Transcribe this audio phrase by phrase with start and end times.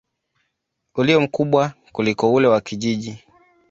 [0.95, 3.19] ulio mkubwa kuliko ule wa kijiji.